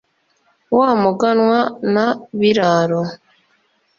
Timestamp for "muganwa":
1.01-1.59